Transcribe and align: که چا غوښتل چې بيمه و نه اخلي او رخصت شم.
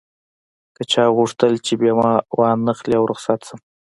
که 0.75 0.81
چا 0.91 1.03
غوښتل 1.17 1.53
چې 1.65 1.73
بيمه 1.81 2.11
و 2.37 2.39
نه 2.65 2.71
اخلي 2.75 2.95
او 2.97 3.03
رخصت 3.11 3.39
شم. 3.47 3.59